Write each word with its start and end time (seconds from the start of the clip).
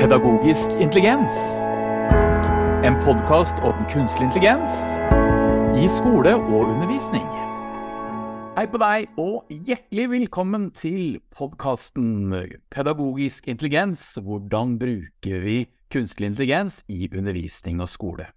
Pedagogisk 0.00 0.70
intelligens. 0.80 1.34
En 2.88 2.94
podkast 3.04 3.58
om 3.60 3.82
kunstig 3.92 4.22
intelligens 4.24 4.78
i 5.76 5.84
skole 5.92 6.32
og 6.38 6.70
undervisning. 6.70 7.26
Hei 8.56 8.64
på 8.72 8.80
deg, 8.80 9.10
og 9.20 9.52
hjertelig 9.52 10.06
velkommen 10.14 10.70
til 10.72 11.20
podkasten 11.36 12.32
Pedagogisk 12.72 13.52
intelligens. 13.52 14.16
Hvordan 14.24 14.78
bruker 14.80 15.44
vi 15.44 15.58
kunstig 15.92 16.30
intelligens 16.30 16.80
i 16.88 17.04
undervisning 17.12 17.84
og 17.84 17.92
skole? 17.92 18.30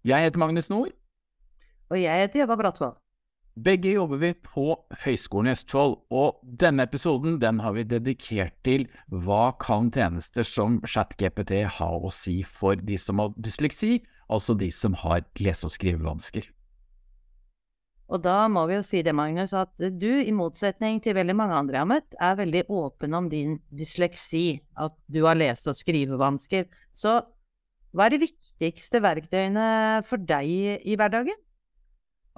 Jeg 0.00 0.24
heter 0.24 0.40
Magnus 0.40 0.72
Nord. 0.72 0.96
Og 1.92 2.00
jeg 2.00 2.24
heter 2.24 2.46
Jøda 2.46 2.56
Bratvold. 2.56 3.03
Begge 3.54 3.92
jobber 3.92 4.18
vi 4.18 4.32
på 4.34 4.72
Høgskolen 5.04 5.46
i 5.46 5.52
Østfold, 5.54 5.92
og 6.10 6.40
denne 6.42 6.88
episoden 6.88 7.36
den 7.38 7.60
har 7.62 7.76
vi 7.76 7.84
dedikert 7.86 8.56
til 8.66 8.88
hva 9.06 9.52
kan 9.62 9.92
tjenester 9.94 10.42
som 10.42 10.80
ChatGPT 10.82 11.60
ha 11.76 11.90
å 11.94 12.10
si 12.10 12.40
for 12.42 12.74
de 12.74 12.98
som 12.98 13.22
har 13.22 13.30
dysleksi, 13.38 14.00
altså 14.26 14.56
de 14.58 14.72
som 14.74 14.98
har 15.04 15.22
lese- 15.38 15.68
og 15.68 15.74
skrivevansker. 15.76 16.50
Og 18.10 18.24
da 18.26 18.48
må 18.50 18.66
vi 18.66 18.74
jo 18.74 18.82
si 18.84 19.04
det, 19.06 19.14
Magnus, 19.14 19.54
at 19.54 19.78
du, 19.78 20.10
i 20.18 20.34
motsetning 20.34 20.98
til 21.04 21.14
veldig 21.14 21.38
mange 21.38 21.54
andre 21.54 21.78
jeg 21.78 21.84
har 21.86 21.92
møtt, 21.94 22.18
er 22.18 22.42
veldig 22.42 22.66
åpen 22.74 23.14
om 23.14 23.30
din 23.30 23.60
dysleksi, 23.70 24.58
at 24.82 24.98
du 25.06 25.22
har 25.28 25.38
lese- 25.38 25.70
og 25.70 25.78
skrivevansker. 25.78 26.66
Så 26.90 27.20
hva 27.94 28.08
er 28.08 28.16
de 28.16 28.24
viktigste 28.26 28.98
verktøyene 28.98 30.02
for 30.10 30.18
deg 30.18 30.82
i 30.82 30.98
hverdagen? 30.98 31.38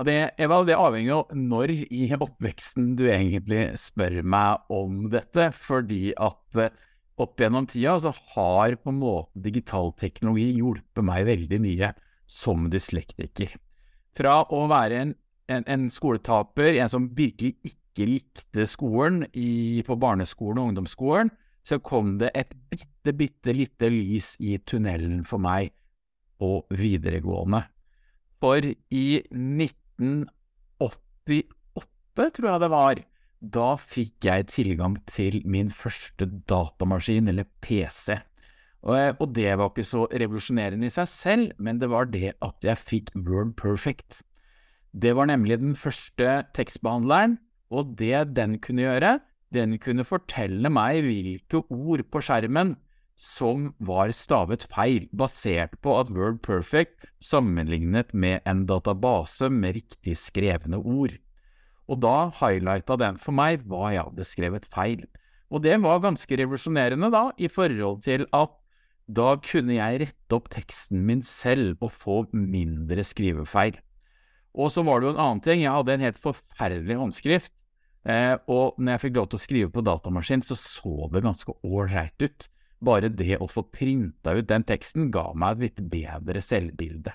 Det, 0.05 0.17
Eva, 0.37 0.59
det 0.69 0.77
avhenger 0.77 1.09
jo 1.09 1.21
når 1.41 1.71
i 1.73 2.11
oppveksten 2.13 2.91
du 2.99 3.07
egentlig 3.09 3.71
spør 3.81 4.19
meg 4.29 4.67
om 4.73 5.07
dette. 5.13 5.49
Fordi 5.57 6.11
at 6.13 6.59
eh, 6.61 6.75
opp 7.17 7.41
gjennom 7.41 7.65
tida 7.71 7.95
så 8.05 8.13
har 8.35 8.77
på 8.77 8.93
en 8.93 8.99
måte 9.01 9.41
digital 9.47 9.95
teknologi 9.97 10.51
hjulpet 10.59 11.07
meg 11.07 11.25
veldig 11.31 11.61
mye 11.65 11.95
som 12.29 12.69
dyslektiker. 12.69 13.55
Fra 14.17 14.43
å 14.53 14.67
være 14.69 15.01
en, 15.01 15.15
en, 15.49 15.65
en 15.65 15.89
skoletaper, 15.93 16.77
en 16.77 16.93
som 16.93 17.09
virkelig 17.17 17.55
ikke 17.65 18.11
likte 18.11 18.67
skolen 18.69 19.25
i, 19.33 19.81
på 19.87 19.97
barneskolen 19.97 20.61
og 20.61 20.71
ungdomsskolen, 20.73 21.33
så 21.67 21.81
kom 21.83 22.19
det 22.21 22.35
et 22.37 22.53
bitte, 22.69 23.17
bitte 23.17 23.57
lite 23.57 23.89
lys 23.91 24.35
i 24.45 24.59
tunnelen 24.61 25.25
for 25.27 25.41
meg 25.43 25.73
på 26.37 26.61
videregående. 26.77 27.65
For 28.45 28.61
i 28.61 29.07
19 29.33 29.86
1988, 30.01 31.45
tror 32.17 32.51
jeg 32.51 32.63
det 32.63 32.73
var, 32.73 33.03
da 33.41 33.75
fikk 33.81 34.27
jeg 34.27 34.49
tilgang 34.53 34.97
til 35.11 35.43
min 35.45 35.71
første 35.71 36.29
datamaskin, 36.49 37.29
eller 37.29 37.49
PC. 37.65 38.17
Og, 38.87 39.19
og 39.21 39.35
det 39.35 39.51
var 39.59 39.71
ikke 39.71 39.87
så 39.87 40.07
revolusjonerende 40.13 40.89
i 40.89 40.95
seg 40.95 41.09
selv, 41.11 41.53
men 41.59 41.81
det 41.83 41.91
var 41.91 42.09
det 42.11 42.37
at 42.45 42.65
jeg 42.65 42.79
fikk 42.79 43.11
Word 43.27 43.57
Perfect. 43.59 44.23
Det 44.97 45.13
var 45.17 45.29
nemlig 45.29 45.59
den 45.61 45.77
første 45.77 46.45
tekstbehandleren, 46.57 47.39
og 47.71 47.97
det 47.99 48.37
den 48.37 48.59
kunne 48.63 48.87
gjøre, 48.87 49.19
den 49.55 49.77
kunne 49.83 50.07
fortelle 50.07 50.71
meg 50.73 51.03
hvilke 51.07 51.63
ord 51.73 52.05
på 52.11 52.23
skjermen 52.25 52.75
som 53.17 53.71
var 53.81 54.13
stavet 54.13 54.67
feil, 54.69 55.07
basert 55.17 55.75
på 55.81 55.95
at 55.97 56.11
Word 56.13 56.43
Perfect 56.45 57.09
sammenlignet 57.25 58.13
med 58.13 58.45
en 58.45 58.67
database 58.69 59.49
med 59.51 59.79
riktig 59.79 60.19
skrevne 60.21 60.79
ord. 60.83 61.17
Og 61.89 62.03
da 62.03 62.29
highlighta 62.43 62.99
den 63.01 63.17
for 63.21 63.37
meg 63.37 63.65
hva 63.65 63.95
jeg 63.95 64.05
hadde 64.05 64.29
skrevet 64.29 64.69
feil. 64.69 65.07
Og 65.49 65.63
det 65.65 65.79
var 65.81 66.03
ganske 66.05 66.39
revolusjonerende, 66.39 67.09
da, 67.15 67.31
i 67.39 67.49
forhold 67.49 68.03
til 68.05 68.27
at 68.37 68.53
da 69.07 69.37
kunne 69.39 69.77
jeg 69.77 70.01
rette 70.03 70.35
opp 70.35 70.49
teksten 70.51 71.05
min 71.07 71.23
selv 71.23 71.79
og 71.79 71.93
få 71.95 72.17
mindre 72.35 73.05
skrivefeil. 73.07 73.79
Og 74.57 74.73
så 74.73 74.83
var 74.83 75.01
det 75.01 75.09
jo 75.09 75.15
en 75.15 75.23
annen 75.23 75.45
ting, 75.45 75.63
jeg 75.63 75.73
hadde 75.73 75.95
en 75.95 76.05
helt 76.09 76.19
forferdelig 76.19 76.97
håndskrift, 76.99 77.53
eh, 78.09 78.35
og 78.51 78.81
når 78.81 78.97
jeg 78.97 79.03
fikk 79.05 79.17
lov 79.21 79.31
til 79.31 79.39
å 79.39 79.45
skrive 79.45 79.73
på 79.73 79.85
datamaskin, 79.87 80.43
så 80.43 80.59
så 80.59 81.09
det 81.13 81.23
ganske 81.23 81.55
ålreit 81.63 82.25
ut. 82.25 82.49
Bare 82.85 83.09
det 83.09 83.39
å 83.41 83.49
få 83.49 83.65
printa 83.73 84.35
ut 84.37 84.49
den 84.49 84.67
teksten 84.69 85.11
ga 85.15 85.31
meg 85.35 85.57
et 85.57 85.65
litt 85.65 85.87
bedre 85.93 86.43
selvbilde. 86.45 87.15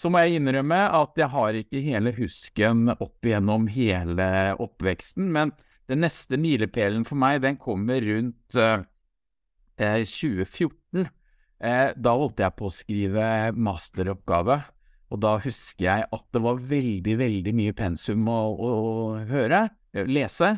Så 0.00 0.10
må 0.10 0.22
jeg 0.22 0.40
innrømme 0.40 0.78
at 0.96 1.18
jeg 1.20 1.30
har 1.30 1.56
ikke 1.58 1.82
hele 1.84 2.14
husken 2.16 2.88
opp 2.94 3.26
igjennom 3.26 3.68
hele 3.70 4.26
oppveksten, 4.62 5.28
men 5.34 5.52
den 5.90 6.02
neste 6.02 6.38
milepælen 6.40 7.04
for 7.06 7.20
meg, 7.20 7.42
den 7.44 7.58
kommer 7.60 8.00
rundt 8.02 8.56
eh, 8.56 8.84
2014. 9.78 11.04
Eh, 11.62 11.90
da 11.94 12.14
holdt 12.18 12.40
jeg 12.42 12.56
på 12.58 12.66
å 12.66 12.74
skrive 12.74 13.26
masteroppgave, 13.54 14.58
og 15.12 15.20
da 15.22 15.36
husker 15.44 15.84
jeg 15.84 16.08
at 16.16 16.26
det 16.32 16.42
var 16.42 16.62
veldig, 16.72 17.16
veldig 17.20 17.54
mye 17.54 17.74
pensum 17.76 18.24
å, 18.32 18.40
å, 18.56 18.70
å 18.72 19.24
høre, 19.28 19.66
lese, 20.08 20.54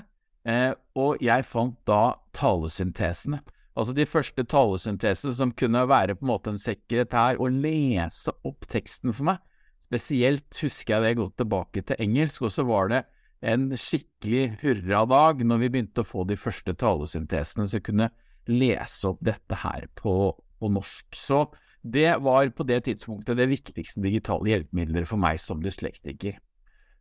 eh, 0.47 0.71
og 0.95 1.21
jeg 1.25 1.45
fant 1.49 1.77
da 1.91 2.15
talesyntesene. 2.37 3.43
Altså 3.75 3.95
de 3.97 4.07
første 4.07 4.45
talesyntesene 4.47 5.35
som 5.35 5.53
kunne 5.59 5.83
være 5.91 6.15
på 6.15 6.25
en 6.27 6.31
måte 6.31 6.53
en 6.53 6.61
sekretær 6.61 7.41
og 7.43 7.57
lese 7.65 8.33
opp 8.47 8.69
teksten 8.71 9.15
for 9.15 9.33
meg. 9.33 9.41
Spesielt 9.83 10.63
husker 10.63 10.97
jeg 10.97 11.05
det 11.05 11.19
godt 11.19 11.37
tilbake 11.43 11.83
til 11.87 11.99
engelsk, 12.03 12.47
og 12.47 12.55
så 12.55 12.65
var 12.67 12.93
det 12.93 13.03
en 13.45 13.67
skikkelig 13.77 14.61
hurradag 14.63 15.43
når 15.45 15.61
vi 15.65 15.73
begynte 15.75 16.05
å 16.05 16.09
få 16.09 16.25
de 16.29 16.39
første 16.41 16.73
talesyntesene 16.81 17.67
som 17.69 17.83
kunne 17.85 18.09
lese 18.49 19.11
opp 19.11 19.21
dette 19.25 19.59
her 19.65 19.89
på, 19.99 20.33
på 20.33 20.71
norsk. 20.73 21.09
Så 21.19 21.45
det 21.85 22.15
var 22.25 22.49
på 22.57 22.65
det 22.69 22.85
tidspunktet 22.87 23.37
det 23.41 23.51
viktigste 23.51 24.01
digitale 24.05 24.55
hjelpemiddelet 24.55 25.09
for 25.09 25.21
meg 25.21 25.43
som 25.43 25.61
dyslektiker. 25.65 26.39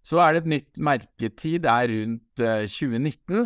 Så 0.04 0.20
er 0.20 0.34
det 0.34 0.44
et 0.44 0.52
nytt 0.58 0.82
merketid, 0.84 1.62
det 1.64 1.72
er 1.72 1.94
rundt 1.94 2.42
2019. 2.42 3.46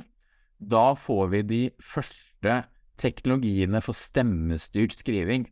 Da 0.58 0.88
får 0.98 1.28
vi 1.36 1.44
de 1.46 1.62
første 1.84 2.56
teknologiene 3.00 3.82
for 3.84 3.98
stemmestyrt 3.98 4.98
skriving. 5.00 5.48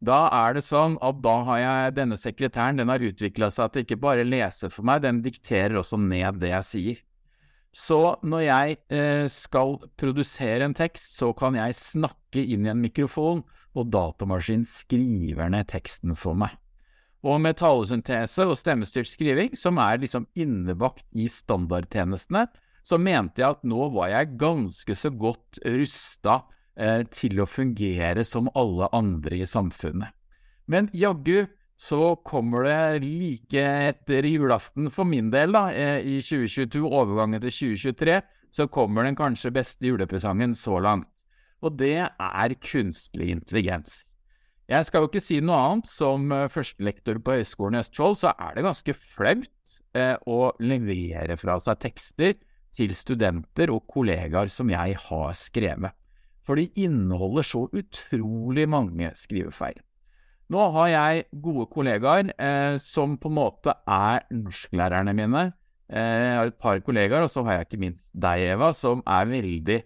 Da 0.00 0.24
er 0.32 0.56
det 0.56 0.64
sånn 0.64 0.96
at 1.04 1.18
da 1.20 1.34
har 1.44 1.60
jeg 1.60 1.96
denne 1.98 2.16
sekretæren, 2.16 2.80
den 2.80 2.88
har 2.88 3.04
utvikla 3.04 3.50
seg 3.52 3.72
til 3.72 3.84
ikke 3.84 4.00
bare 4.00 4.24
lese 4.24 4.70
for 4.72 4.86
meg, 4.88 5.02
den 5.04 5.20
dikterer 5.24 5.76
også 5.82 6.00
ned 6.00 6.40
det 6.40 6.54
jeg 6.54 6.68
sier. 6.68 7.02
Så 7.70 8.16
når 8.26 8.42
jeg 8.42 8.78
eh, 8.90 9.26
skal 9.30 9.76
produsere 10.00 10.66
en 10.66 10.74
tekst, 10.74 11.14
så 11.20 11.30
kan 11.36 11.54
jeg 11.54 11.76
snakke 11.78 12.42
inn 12.42 12.64
i 12.66 12.72
en 12.72 12.80
mikrofon, 12.82 13.44
og 13.78 13.92
datamaskinen 13.94 14.66
skriver 14.66 15.52
ned 15.52 15.68
teksten 15.70 16.16
for 16.18 16.34
meg. 16.34 16.56
Og 17.20 17.36
med 17.44 17.58
talesyntese 17.60 18.46
og 18.48 18.56
stemmestyrt 18.58 19.06
skriving, 19.06 19.52
som 19.54 19.78
er 19.78 20.00
liksom 20.00 20.26
innebakt 20.34 21.04
i 21.12 21.28
standardtjenestene, 21.30 22.46
så 22.82 22.96
mente 22.96 23.42
jeg 23.42 23.58
at 23.58 23.66
nå 23.68 23.90
var 23.92 24.08
jeg 24.14 24.38
ganske 24.40 24.96
så 24.96 25.12
godt 25.12 25.60
rusta 25.68 26.40
Eh, 26.80 27.02
til 27.12 27.36
å 27.42 27.48
fungere 27.48 28.22
som 28.24 28.46
alle 28.56 28.86
andre 28.96 29.42
i 29.42 29.48
samfunnet. 29.48 30.14
Men 30.70 30.86
jaggu 30.96 31.44
så 31.76 32.14
kommer 32.24 32.64
det 32.64 33.02
like 33.04 33.64
etter 33.90 34.24
julaften 34.24 34.88
for 34.92 35.04
min 35.04 35.28
del, 35.32 35.52
da, 35.52 35.66
eh, 35.76 36.00
i 36.00 36.22
2022, 36.24 36.80
overgangen 36.88 37.42
til 37.42 37.52
2023, 37.52 38.16
så 38.50 38.66
kommer 38.72 39.04
den 39.04 39.18
kanskje 39.18 39.52
beste 39.52 39.90
julepresangen 39.90 40.56
så 40.56 40.80
langt. 40.80 41.26
Og 41.60 41.76
det 41.76 42.08
er 42.08 42.56
kunstig 42.64 43.28
intelligens. 43.28 44.06
Jeg 44.66 44.86
skal 44.86 45.04
jo 45.04 45.10
ikke 45.10 45.20
si 45.20 45.40
noe 45.40 45.60
annet. 45.60 45.86
Som 45.86 46.32
eh, 46.32 46.48
førstelektor 46.48 47.20
på 47.20 47.36
Høgskolen 47.36 47.76
i 47.76 47.84
Østfold, 47.84 48.16
så 48.16 48.32
er 48.40 48.56
det 48.56 48.64
ganske 48.64 48.96
flaut 48.96 49.50
å 50.24 50.52
levere 50.62 51.36
fra 51.36 51.58
seg 51.58 51.80
tekster 51.82 52.36
til 52.72 52.94
studenter 52.94 53.72
og 53.74 53.88
kollegaer 53.90 54.46
som 54.46 54.70
jeg 54.70 54.94
har 54.94 55.32
skrevet 55.34 55.99
for 56.46 56.60
de 56.60 56.68
inneholder 56.78 57.46
så 57.46 57.66
utrolig 57.68 58.66
mange 58.70 59.12
skrivefeil. 59.18 59.78
Nå 60.50 60.64
har 60.74 60.88
jeg 60.90 61.26
gode 61.42 61.68
kollegaer 61.70 62.32
eh, 62.34 62.76
som 62.82 63.14
på 63.20 63.30
en 63.30 63.36
måte 63.36 63.74
er 63.86 64.24
norsklærerne 64.34 65.14
mine. 65.14 65.44
Eh, 65.86 66.24
jeg 66.24 66.38
har 66.40 66.50
et 66.50 66.58
par 66.58 66.80
kollegaer, 66.82 67.22
og 67.22 67.30
så 67.30 67.44
har 67.46 67.60
jeg 67.60 67.68
ikke 67.68 67.82
minst 67.84 68.08
deg, 68.10 68.48
Eva, 68.56 68.72
som 68.74 69.04
er 69.06 69.30
veldig, 69.30 69.78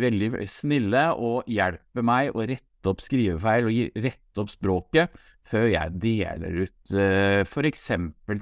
veldig 0.00 0.30
snille 0.48 1.04
og 1.20 1.50
hjelper 1.52 2.06
meg 2.06 2.32
å 2.32 2.46
rette 2.48 2.92
opp 2.92 3.02
skrivefeil 3.04 3.68
og 3.68 4.00
rette 4.04 4.40
opp 4.40 4.52
språket 4.52 5.16
før 5.44 5.66
jeg 5.72 5.96
deler 6.00 6.60
ut 6.64 6.96
eh, 6.96 7.42
f.eks. 7.44 7.90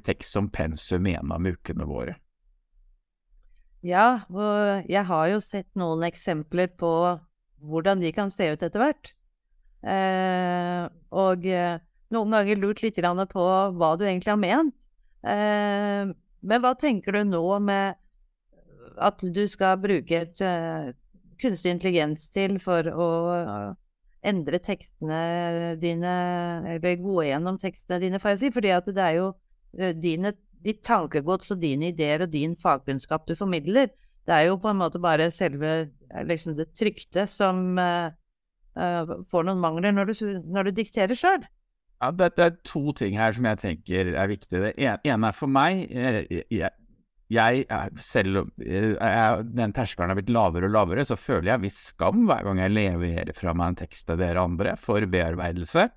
tekst 0.07 0.37
som 0.37 0.51
pensum 0.55 1.11
i 1.11 1.17
en 1.19 1.35
av 1.35 1.43
ukene 1.43 1.89
våre. 1.89 2.21
Ja, 3.85 4.25
og 4.33 4.87
jeg 4.89 5.05
har 5.11 5.27
jo 5.29 5.43
sett 5.45 5.69
noen 5.77 6.07
eksempler 6.07 6.71
på 6.79 6.93
hvordan 7.65 8.03
de 8.03 8.13
kan 8.15 8.33
se 8.33 8.51
ut 8.53 8.63
etter 8.63 8.83
hvert. 8.83 9.13
Eh, 9.85 10.85
og 11.15 11.45
eh, 11.49 11.77
noen 12.15 12.37
ganger 12.37 12.61
lurt 12.61 12.83
litt 12.85 13.01
på 13.33 13.45
hva 13.77 13.91
du 13.99 14.05
egentlig 14.07 14.33
har 14.33 14.41
ment. 14.41 14.75
Eh, 15.25 16.13
men 16.45 16.61
hva 16.61 16.75
tenker 16.77 17.17
du 17.17 17.25
nå 17.25 17.45
med 17.65 18.01
at 19.01 19.23
du 19.23 19.43
skal 19.51 19.81
bruke 19.83 20.21
et 20.27 20.43
uh, 20.45 20.93
kunstig 21.43 21.73
intelligens 21.75 22.29
til 22.33 22.59
for 22.63 22.87
å 22.91 23.09
uh, 23.33 23.71
endre 24.25 24.61
tekstene 24.63 25.75
dine, 25.81 26.13
eller 26.75 27.01
gå 27.01 27.25
gjennom 27.27 27.59
tekstene 27.61 28.01
dine, 28.05 28.21
får 28.23 28.35
jeg 28.35 28.43
si. 28.45 28.53
Fordi 28.55 28.73
at 28.77 28.89
det 28.91 29.05
er 29.05 29.19
jo 29.19 29.29
uh, 29.33 29.93
dine, 29.99 30.35
ditt 30.65 30.85
tankegods 30.87 31.53
og 31.55 31.63
dine 31.65 31.91
ideer 31.93 32.25
og 32.25 32.33
din 32.33 32.57
fagkunnskap 32.61 33.27
du 33.29 33.35
formidler. 33.39 33.91
Det 34.25 34.35
er 34.37 34.47
jo 34.49 34.61
på 34.61 34.71
en 34.71 34.81
måte 34.81 35.01
bare 35.03 35.31
selve 35.35 35.75
liksom 36.25 36.55
det 36.57 36.71
trykte 36.79 37.27
som 37.29 37.75
uh, 37.81 38.13
uh, 38.79 39.19
får 39.29 39.49
noen 39.49 39.61
mangler 39.61 39.93
når 39.93 40.13
du, 40.13 40.15
når 40.49 40.71
du 40.71 40.79
dikterer 40.79 41.19
sjøl. 41.19 41.45
Ja, 42.01 42.11
det, 42.13 42.35
det, 42.39 42.47
er 42.47 42.57
to 42.67 42.95
ting 42.97 43.19
her 43.19 43.35
som 43.37 43.47
jeg 43.49 43.61
tenker 43.63 44.15
er 44.15 44.31
viktig. 44.31 44.63
Det 44.63 44.73
ene 44.79 45.29
er 45.31 45.37
for 45.37 45.51
meg 45.51 45.85
jeg, 45.89 46.25
jeg, 46.53 46.73
jeg, 47.33 47.67
selv 48.03 48.43
om 48.45 48.51
den 48.61 49.75
terskelen 49.77 50.13
har 50.13 50.19
blitt 50.19 50.33
lavere 50.33 50.69
og 50.69 50.75
lavere, 50.75 51.05
så 51.07 51.17
føler 51.19 51.55
jeg 51.55 51.65
viss 51.67 51.81
skam 51.93 52.25
hver 52.29 52.45
gang 52.49 52.63
jeg 52.65 52.75
leverer 52.75 53.37
fra 53.37 53.55
meg 53.57 53.73
en 53.73 53.79
tekst 53.85 54.09
til 54.09 54.21
dere 54.21 54.45
andre 54.45 54.77
for 54.81 55.07
bearbeidelse. 55.11 55.89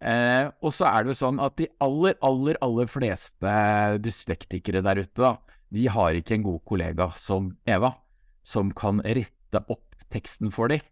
Eh, 0.00 0.46
og 0.64 0.72
så 0.72 0.86
er 0.88 1.04
det 1.04 1.12
jo 1.12 1.18
sånn 1.18 1.40
at 1.44 1.58
de 1.60 1.66
aller, 1.84 2.14
aller, 2.24 2.56
aller 2.64 2.88
fleste 2.88 3.56
dyslektikere 4.00 4.80
der 4.84 5.02
ute, 5.02 5.18
da, 5.20 5.34
de 5.70 5.86
har 5.90 6.16
ikke 6.18 6.36
en 6.38 6.46
god 6.46 6.60
kollega 6.66 7.10
som 7.20 7.52
Eva, 7.68 7.94
som 8.42 8.72
kan 8.74 9.02
rette 9.04 9.62
opp 9.70 9.94
teksten 10.10 10.50
for 10.54 10.72
dem. 10.72 10.82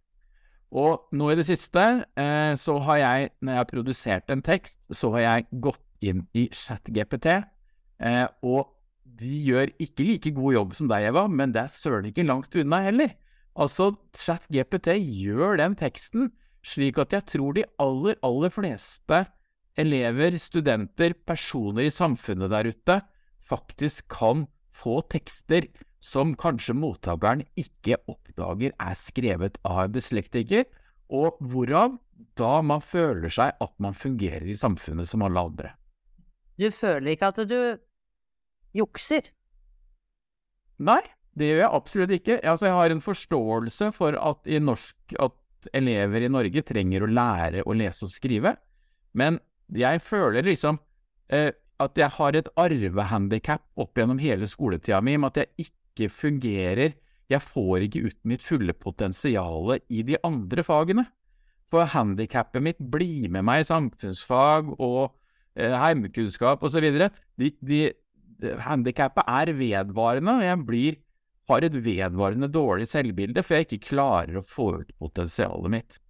Og 0.69 1.09
nå 1.17 1.31
i 1.33 1.37
det 1.39 1.47
siste 1.49 1.83
eh, 2.21 2.55
så 2.61 2.75
har 2.85 2.99
jeg, 3.01 3.31
når 3.41 3.55
jeg 3.55 3.63
har 3.63 3.71
produsert 3.71 4.33
en 4.33 4.45
tekst, 4.45 4.81
så 4.93 5.11
har 5.17 5.25
jeg 5.25 5.47
gått 5.65 5.85
inn 6.05 6.27
i 6.37 6.45
ChatGPT 6.55 7.31
eh, 7.33 8.27
og 8.45 8.69
de 9.19 9.33
gjør 9.49 9.73
ikke 9.83 10.05
like 10.07 10.33
god 10.37 10.55
jobb 10.55 10.75
som 10.77 10.91
deg, 10.91 11.09
Eva, 11.09 11.25
men 11.27 11.55
det 11.55 11.65
er 11.65 11.73
søren 11.73 12.11
ikke 12.11 12.27
langt 12.27 12.55
unna 12.61 12.83
heller. 12.85 13.17
Altså, 13.59 13.91
ChatGPT 14.15 14.93
gjør 15.01 15.59
den 15.59 15.75
teksten 15.79 16.29
slik 16.67 17.01
at 17.01 17.15
jeg 17.17 17.27
tror 17.33 17.57
de 17.57 17.65
aller, 17.83 18.19
aller 18.27 18.53
fleste 18.53 19.25
elever, 19.79 20.37
studenter, 20.39 21.15
personer 21.27 21.87
i 21.89 21.95
samfunnet 21.95 22.53
der 22.53 22.71
ute 22.71 23.01
faktisk 23.49 24.09
kan 24.13 24.47
få 24.79 25.01
tekster 25.11 25.67
som 26.03 26.35
kanskje 26.39 26.77
mottakeren 26.79 27.43
ikke 27.59 27.99
oppdager 28.11 28.75
er 28.79 28.99
skrevet 28.99 29.59
av 29.67 29.87
en 29.87 29.97
dyslektiker, 29.97 30.69
og 31.09 31.39
hvorav 31.41 31.97
da 32.39 32.59
man 32.63 32.83
føler 32.85 33.33
seg 33.33 33.59
at 33.63 33.75
man 33.83 33.97
fungerer 33.97 34.47
i 34.47 34.59
samfunnet 34.59 35.09
som 35.11 35.25
alle 35.27 35.43
andre. 35.51 35.75
Du 36.59 36.69
føler 36.75 37.15
ikke 37.15 37.31
at 37.33 37.43
du 37.49 37.61
jukser? 38.77 39.31
Nei, 40.79 41.01
det 41.39 41.51
gjør 41.51 41.63
jeg 41.63 41.77
absolutt 41.81 42.15
ikke. 42.19 42.39
Altså, 42.43 42.69
jeg 42.69 42.79
har 42.79 42.95
en 42.95 43.03
forståelse 43.03 43.91
for 43.95 44.19
at, 44.19 44.43
i 44.47 44.59
norsk, 44.63 44.97
at 45.23 45.71
elever 45.75 46.27
i 46.27 46.31
Norge 46.31 46.63
trenger 46.67 47.05
å 47.05 47.11
lære 47.11 47.65
å 47.67 47.75
lese 47.75 48.07
og 48.07 48.13
skrive, 48.13 48.55
men 49.19 49.41
jeg 49.75 50.01
føler 50.05 50.47
liksom 50.47 50.79
eh, 51.35 51.51
at 51.83 51.99
jeg 51.99 52.11
har 52.17 52.37
et 52.37 52.49
arvehandikap 52.59 53.63
opp 53.79 53.99
gjennom 53.99 54.19
hele 54.23 54.49
skoletida 54.51 54.99
mi 55.05 55.17
med 55.17 55.31
at 55.33 55.45
jeg 55.45 55.69
ikke 55.69 56.11
fungerer 56.15 56.97
Jeg 57.29 57.45
får 57.45 57.85
ikke 57.85 58.07
ut 58.09 58.19
mitt 58.25 58.41
fulle 58.41 58.73
potensial 58.73 59.75
i 59.93 60.01
de 60.01 60.17
andre 60.25 60.63
fagene. 60.65 61.03
For 61.69 61.85
handikappet 61.85 62.65
mitt 62.65 62.79
blir 62.81 63.29
med 63.29 63.45
meg 63.45 63.61
i 63.61 63.67
samfunnsfag 63.69 64.71
og 64.79 65.11
eh, 65.53 65.75
heimekunnskap 65.77 66.65
osv. 66.65 66.87
De, 67.37 67.51
de, 67.61 67.83
handikappet 68.65 69.29
er 69.29 69.53
vedvarende, 69.59 70.39
og 70.39 70.47
jeg 70.47 70.63
blir, 70.71 70.99
har 71.53 71.69
et 71.69 71.77
vedvarende 71.85 72.49
dårlig 72.49 72.89
selvbilde, 72.89 73.45
for 73.45 73.59
jeg 73.59 73.69
ikke 73.69 73.91
klarer 73.91 74.41
å 74.41 74.47
få 74.47 74.71
ut 74.81 74.97
potensialet 74.97 75.75
mitt. 75.77 76.01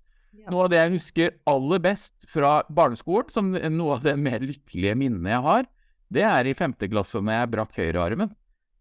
Noe 0.46 0.67
av 0.67 0.70
det 0.73 0.79
jeg 0.79 0.94
husker 0.94 1.35
aller 1.50 1.81
best 1.82 2.29
fra 2.31 2.61
barneskolen, 2.70 3.32
som 3.32 3.50
noe 3.52 3.96
av 3.96 4.05
det 4.05 4.14
mer 4.20 4.44
lykkelige 4.44 4.94
minnet 4.99 5.32
jeg 5.35 5.44
har, 5.44 5.67
det 6.08 6.25
er 6.25 6.49
i 6.49 6.56
femte 6.56 6.88
klasse 6.88 7.20
når 7.20 7.35
jeg 7.35 7.50
brakk 7.55 7.75
høyrearmen. 7.76 8.31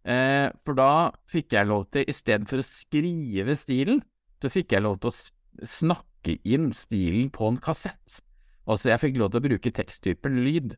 Eh, 0.07 0.48
for 0.63 0.77
da 0.77 0.92
fikk 1.27 1.57
jeg 1.57 1.68
lov 1.68 1.89
til, 1.92 2.06
istedenfor 2.07 2.62
å 2.62 2.68
skrive 2.68 3.57
stilen, 3.59 4.00
så 4.39 4.51
fikk 4.54 4.77
jeg 4.77 4.86
lov 4.86 5.01
til 5.04 5.12
å 5.12 5.68
snakke 5.68 6.38
inn 6.48 6.69
stilen 6.75 7.31
på 7.33 7.50
en 7.51 7.59
kassett. 7.59 8.21
Altså, 8.68 8.92
jeg 8.92 9.01
fikk 9.04 9.19
lov 9.19 9.33
til 9.33 9.42
å 9.42 9.48
bruke 9.48 9.74
teksttypen 9.74 10.39
lyd. 10.45 10.77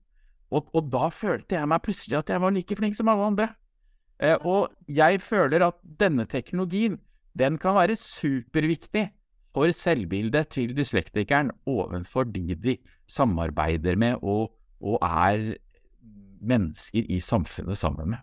Og, 0.50 0.66
og, 0.74 0.90
da 0.90 1.12
følte 1.14 1.60
jeg 1.60 1.70
meg 1.70 1.84
plutselig 1.86 2.18
at 2.22 2.32
jeg 2.34 2.42
var 2.42 2.54
like 2.56 2.78
flink 2.78 2.98
som 2.98 3.12
alle 3.12 3.30
andre. 3.30 3.50
Eh, 4.18 4.38
og 4.50 4.74
jeg 4.90 5.22
føler 5.22 5.68
at 5.68 5.78
denne 6.02 6.26
teknologien, 6.30 6.98
den 7.38 7.60
kan 7.62 7.78
være 7.78 7.98
superviktig 8.00 9.06
for 9.60 9.76
selvbildet 9.76 10.54
til 10.56 10.72
dyslektikeren 10.78 11.52
overfor 11.68 12.30
de 12.32 12.56
de 12.56 12.78
samarbeider 13.12 13.98
med 14.00 14.22
og, 14.24 14.54
og 14.80 15.02
er 15.04 15.58
mennesker 16.40 17.04
i 17.12 17.20
samfunnet 17.20 17.78
sammen 17.78 18.14
med. 18.14 18.22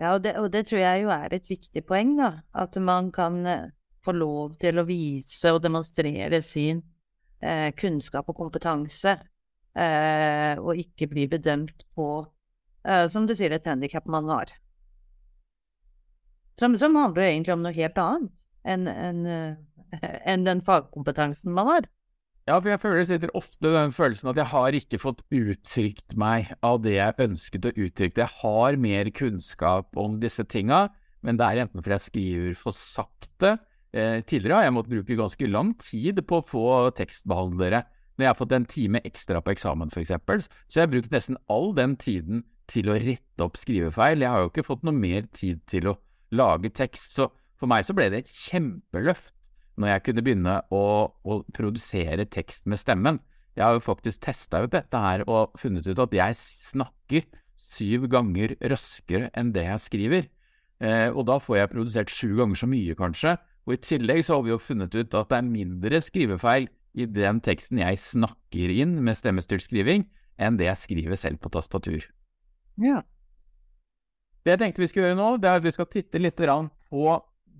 Ja, 0.00 0.16
og 0.16 0.24
det, 0.24 0.34
og 0.36 0.50
det, 0.52 0.64
tror 0.66 0.80
jeg 0.82 1.04
jo 1.04 1.12
er 1.14 1.36
et 1.36 1.46
viktig 1.48 1.84
poeng, 1.86 2.16
da. 2.18 2.30
At 2.50 2.74
man 2.82 3.12
kan 3.14 3.46
eh, 3.46 3.70
få 4.02 4.16
lov 4.16 4.56
til 4.58 4.80
å 4.80 4.86
vise 4.88 5.52
og 5.54 5.62
demonstrere 5.62 6.42
sin 6.42 6.82
eh, 7.38 7.70
kunnskap 7.78 8.26
og 8.32 8.40
kompetanse 8.40 9.14
eh, 9.14 10.58
og 10.58 10.82
ikke 10.82 11.06
bli 11.12 11.28
bedømt 11.30 11.86
på, 11.94 12.08
eh, 12.82 13.06
som 13.06 13.30
du 13.30 13.36
sier, 13.38 13.54
et 13.54 13.70
handikap 13.70 14.10
man 14.10 14.26
har. 14.34 14.50
Som, 16.58 16.74
som, 16.78 16.98
handler 16.98 17.30
egentlig 17.30 17.54
om 17.54 17.62
noe 17.62 17.74
helt 17.78 18.02
annet 18.02 18.34
enn 18.64 18.90
en, 18.90 19.22
eh, 19.30 19.54
en 20.32 20.46
den 20.46 20.62
fagkompetansen 20.64 21.54
man 21.54 21.70
har. 21.70 21.90
Ja, 22.44 22.58
for 22.58 22.68
jeg 22.68 22.80
føler 22.82 23.00
det 23.00 23.08
sitter 23.08 23.30
ofte 23.38 23.70
den 23.72 23.94
følelsen 23.96 24.28
at 24.28 24.36
jeg 24.36 24.50
har 24.50 24.76
ikke 24.76 25.00
fått 25.00 25.22
uttrykt 25.32 26.12
meg 26.20 26.50
av 26.66 26.82
det 26.84 26.98
jeg 26.98 27.16
ønsket 27.24 27.70
å 27.70 27.72
uttrykke. 27.72 28.20
Jeg 28.20 28.40
har 28.42 28.76
mer 28.76 29.08
kunnskap 29.16 29.96
om 29.96 30.18
disse 30.20 30.44
tinga, 30.44 30.90
men 31.24 31.40
det 31.40 31.46
er 31.46 31.62
enten 31.64 31.80
fordi 31.80 31.96
jeg 31.96 32.04
skriver 32.04 32.58
for 32.60 32.76
sakte. 32.76 33.54
Eh, 33.96 34.18
tidligere 34.28 34.58
har 34.58 34.66
jeg 34.66 34.74
måttet 34.76 34.92
bruke 34.92 35.16
ganske 35.22 35.48
lang 35.48 35.72
tid 35.80 36.20
på 36.28 36.40
å 36.42 36.44
få 36.44 36.66
tekstbehandlere 36.98 37.84
når 38.14 38.26
jeg 38.26 38.30
har 38.30 38.38
fått 38.38 38.52
en 38.54 38.66
time 38.70 39.00
ekstra 39.08 39.40
på 39.42 39.54
eksamen, 39.54 39.90
f.eks., 39.90 40.12
så 40.68 40.78
jeg 40.78 40.84
har 40.84 40.92
brukt 40.92 41.14
nesten 41.14 41.38
all 41.50 41.72
den 41.74 41.96
tiden 41.98 42.44
til 42.70 42.90
å 42.92 42.98
rette 43.00 43.44
opp 43.44 43.56
skrivefeil. 43.58 44.22
Jeg 44.22 44.30
har 44.30 44.44
jo 44.44 44.50
ikke 44.52 44.66
fått 44.66 44.84
noe 44.86 44.94
mer 44.94 45.26
tid 45.34 45.64
til 45.70 45.90
å 45.90 45.96
lage 46.34 46.70
tekst, 46.76 47.16
så 47.16 47.30
for 47.58 47.70
meg 47.70 47.86
så 47.86 47.96
ble 47.96 48.10
det 48.12 48.22
et 48.22 48.34
kjempeløft 48.34 49.34
når 49.80 49.90
jeg 49.90 50.04
kunne 50.08 50.24
begynne 50.26 50.58
å, 50.74 50.84
å 51.10 51.38
produsere 51.54 52.26
tekst 52.30 52.68
med 52.70 52.80
stemmen. 52.80 53.20
Jeg 53.54 53.66
har 53.66 53.76
jo 53.76 53.82
faktisk 53.84 54.22
testa 54.26 54.64
ut 54.64 54.72
dette 54.74 54.98
her 54.98 55.24
og 55.30 55.54
funnet 55.58 55.86
ut 55.86 56.02
at 56.02 56.14
jeg 56.14 56.38
snakker 56.38 57.26
syv 57.74 58.08
ganger 58.10 58.56
raskere 58.70 59.30
enn 59.34 59.52
det 59.54 59.66
jeg 59.66 59.82
skriver. 59.82 60.30
Eh, 60.82 61.08
og 61.10 61.26
da 61.30 61.38
får 61.42 61.60
jeg 61.60 61.72
produsert 61.72 62.12
sju 62.12 62.34
ganger 62.40 62.58
så 62.58 62.68
mye, 62.70 62.96
kanskje. 62.98 63.36
Og 63.64 63.76
i 63.76 63.80
tillegg 63.80 64.24
så 64.26 64.38
har 64.38 64.44
vi 64.46 64.52
jo 64.52 64.60
funnet 64.60 64.94
ut 64.94 65.14
at 65.16 65.30
det 65.30 65.38
er 65.38 65.48
mindre 65.48 66.00
skrivefeil 66.04 66.68
i 66.94 67.06
den 67.10 67.40
teksten 67.42 67.80
jeg 67.82 67.98
snakker 67.98 68.70
inn 68.74 68.98
med 69.02 69.18
stemmestyrt 69.18 69.64
skriving, 69.64 70.06
enn 70.38 70.58
det 70.58 70.68
jeg 70.68 70.82
skriver 70.82 71.18
selv 71.18 71.40
på 71.42 71.50
tastatur. 71.54 72.06
Ja. 72.82 73.02
Det 74.44 74.54
jeg 74.54 74.60
tenkte 74.60 74.82
vi 74.82 74.90
skulle 74.90 75.10
gjøre 75.10 75.18
nå, 75.18 75.28
det 75.40 75.48
er 75.48 75.62
at 75.62 75.64
vi 75.64 75.72
skal 75.74 75.88
titte 75.90 76.20
litt 76.20 76.36
på 76.36 77.06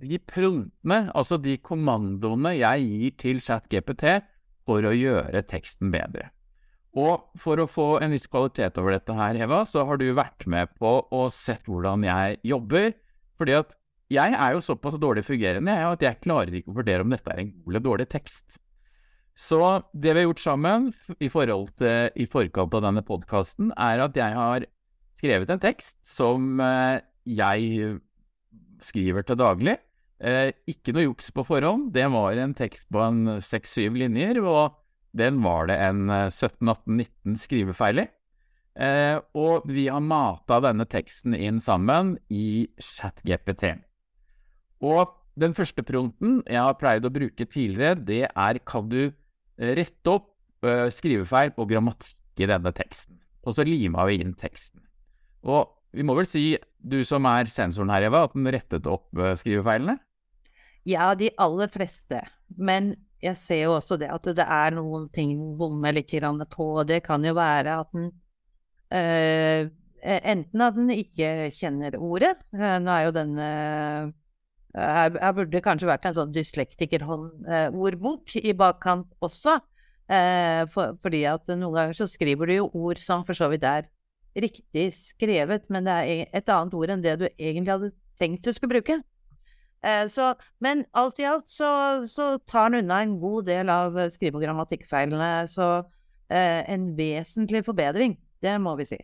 de 0.05 0.21
prompene, 0.21 1.01
altså 1.17 1.39
de 1.41 1.57
kommandoene 1.63 2.55
jeg 2.59 2.87
gir 2.89 3.19
til 3.21 3.43
ChatGPT 3.43 4.07
for 4.65 4.87
å 4.87 4.95
gjøre 4.95 5.45
teksten 5.49 5.93
bedre. 5.95 6.31
Og 6.95 7.25
for 7.41 7.59
å 7.59 7.67
få 7.67 7.87
en 8.05 8.15
viss 8.15 8.29
kvalitet 8.31 8.79
over 8.79 8.95
dette 8.95 9.15
her, 9.19 9.39
Eva, 9.43 9.65
så 9.67 9.83
har 9.89 9.99
du 9.99 10.07
vært 10.15 10.47
med 10.51 10.71
på 10.79 11.01
og 11.03 11.33
sett 11.35 11.67
hvordan 11.67 12.07
jeg 12.07 12.39
jobber. 12.47 12.93
Fordi 13.35 13.57
at 13.59 13.75
jeg 14.13 14.37
er 14.37 14.55
jo 14.55 14.63
såpass 14.63 15.01
dårlig 15.03 15.25
fungerende 15.27 15.75
at 15.89 16.05
jeg 16.05 16.21
klarer 16.23 16.55
ikke 16.55 16.71
å 16.71 16.77
vurdere 16.77 17.03
om 17.03 17.11
dette 17.11 17.33
er 17.33 17.41
en 17.43 17.51
god 17.51 17.73
eller 17.73 17.85
dårlig 17.89 18.07
tekst. 18.13 18.61
Så 19.35 19.59
det 19.91 20.13
vi 20.15 20.23
har 20.23 20.29
gjort 20.29 20.45
sammen 20.45 20.87
i, 21.19 21.29
forhold 21.33 21.73
til, 21.81 22.13
i 22.15 22.29
forkant 22.31 22.77
av 22.79 22.85
denne 22.85 23.03
podkasten, 23.03 23.73
er 23.75 24.05
at 24.05 24.15
jeg 24.15 24.37
har 24.39 24.69
skrevet 25.19 25.51
en 25.51 25.63
tekst 25.63 25.99
som 26.07 26.61
eh, 26.63 27.03
jeg 27.27 27.97
skriver 28.85 29.27
til 29.27 29.41
daglig. 29.41 29.75
Eh, 30.23 30.53
ikke 30.71 30.95
noe 30.95 31.09
juks 31.09 31.31
på 31.35 31.45
forhånd. 31.47 31.91
Det 31.95 32.07
var 32.13 32.39
en 32.39 32.55
tekst 32.57 32.87
på 32.93 33.03
en 33.03 33.39
seks-syv 33.43 33.99
linjer, 34.05 34.41
og 34.45 34.77
den 35.15 35.41
var 35.45 35.69
det 35.71 35.79
en 35.83 36.07
17-18-19 36.11 37.03
eh, 37.05 37.41
skrivefeil 37.41 38.05
i. 38.05 38.07
og 39.39 39.69
vi 39.71 39.87
har 39.87 40.01
mata 40.03 40.57
denne 40.59 40.83
teksten 40.91 41.35
inn 41.35 41.61
sammen 41.63 42.17
i 42.29 42.67
ChatGPT. 42.83 43.77
Og 44.83 45.13
den 45.39 45.55
første 45.55 45.85
prompten 45.87 46.41
jeg 46.43 46.59
har 46.59 46.75
pleid 46.81 47.07
å 47.07 47.13
bruke 47.15 47.47
tidligere, 47.47 47.95
det 47.95 48.25
er 48.27 48.59
kan 48.67 48.89
du 48.91 49.13
rette 49.59 50.11
opp 50.11 50.33
skrivefeil 50.91 51.53
og 51.55 51.71
grammatikk 51.71 52.43
i 52.43 52.51
denne 52.51 52.73
teksten. 52.75 53.21
Og 53.47 53.55
så 53.55 53.63
lima 53.63 54.09
vi 54.09 54.19
inn 54.25 54.35
teksten. 54.35 54.83
Og 55.47 55.71
vi 55.95 56.07
må 56.07 56.17
vel 56.19 56.29
si, 56.29 56.47
du 56.79 57.01
som 57.07 57.27
er 57.31 57.49
sensoren 57.53 57.93
her, 57.95 58.11
Eva, 58.11 58.27
at 58.27 58.35
den 58.37 58.51
rettet 58.53 58.91
opp 58.91 59.09
uh, 59.17 59.33
skrivefeilene? 59.39 59.97
Ja, 60.85 61.15
de 61.17 61.31
aller 61.41 61.71
fleste. 61.73 62.21
Men 62.57 62.93
jeg 63.25 63.39
ser 63.41 63.63
jo 63.63 63.77
også 63.79 63.97
det 64.01 64.11
at 64.13 64.27
det 64.37 64.45
er 64.45 64.75
noen 64.77 65.09
ting 65.15 65.33
bommer 65.59 65.95
litt 65.97 66.13
på. 66.53 66.67
Det 66.85 67.01
kan 67.07 67.25
jo 67.25 67.33
være 67.39 67.79
at 67.81 67.97
den 67.97 68.13
øh, 68.93 69.73
Enten 70.05 70.61
at 70.61 70.75
den 70.77 70.91
ikke 70.93 71.49
kjenner 71.57 71.95
ordet. 71.97 72.35
Eh, 72.53 72.77
nå 72.77 72.93
er 72.93 73.07
jo 73.07 73.13
denne 73.17 73.45
eh, 73.49 74.11
her, 74.77 75.15
her, 75.17 75.33
burde 75.33 75.55
det 75.55 75.63
kanskje 75.65 75.89
vært 75.89 76.05
en 76.05 76.19
sånn 76.19 76.35
dyslektikerordbok 76.35 78.35
eh, 78.37 78.45
i 78.45 78.53
bakkant 78.53 79.09
også. 79.25 79.57
Eh, 80.13 80.69
for, 80.69 80.99
fordi 81.01 81.23
at 81.31 81.49
noen 81.55 81.79
ganger 81.79 81.97
så 81.97 82.05
skriver 82.11 82.53
du 82.53 82.59
jo 82.59 82.69
ord 82.77 83.01
som 83.01 83.25
for 83.25 83.33
så 83.39 83.49
vidt 83.49 83.65
er 83.65 83.89
riktig 84.35 84.89
skrevet, 84.97 85.69
men 85.73 85.87
det 85.87 85.95
er 85.95 86.13
e, 86.13 86.29
et 86.35 86.53
annet 86.53 86.77
ord 86.77 86.93
enn 86.95 87.05
det 87.05 87.17
du 87.21 87.27
egentlig 87.31 87.73
hadde 87.73 87.91
tenkt 88.21 88.47
du 88.47 88.53
skulle 88.55 88.77
bruke. 88.77 88.99
Eh, 89.85 90.05
så, 90.11 90.33
men 90.65 90.85
alt 90.97 91.21
i 91.21 91.27
alt 91.29 91.51
så, 91.53 91.69
så 92.09 92.35
tar 92.49 92.73
den 92.73 92.85
unna 92.85 93.03
en 93.05 93.19
god 93.23 93.51
del 93.51 93.73
av 93.73 93.99
skrive- 94.15 94.41
og 94.41 94.47
grammatikkfeilene. 94.47 95.33
Så 95.51 95.69
eh, 96.33 96.63
en 96.73 96.93
vesentlig 96.97 97.65
forbedring, 97.67 98.17
det 98.45 98.57
må 98.63 98.77
vi 98.81 98.89
si. 98.95 99.01